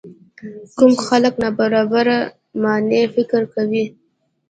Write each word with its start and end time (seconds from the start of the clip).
کم 0.77 0.91
خلک 1.07 1.33
د 1.37 1.39
نابرابرۍ 1.43 2.19
معنی 2.61 3.03
فکر 3.15 3.41
کوي. 3.53 3.85